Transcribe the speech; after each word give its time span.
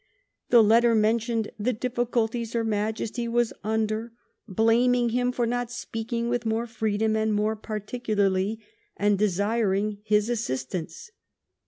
The 0.49 0.63
letter 0.63 0.95
mentioned 0.95 1.51
the 1.59 1.73
difficulties 1.73 2.53
her 2.53 2.63
Majesty 2.63 3.27
was 3.27 3.53
under, 3.63 4.13
blaming 4.47 5.09
him 5.09 5.31
for 5.31 5.45
not 5.45 5.69
speaking 5.69 6.27
with 6.27 6.43
more 6.43 6.65
freedom, 6.65 7.15
and 7.15 7.31
more 7.31 7.55
particu 7.55 8.15
larly; 8.15 8.57
and 8.97 9.19
desiring 9.19 9.99
his 10.03 10.27
assistance. 10.27 11.11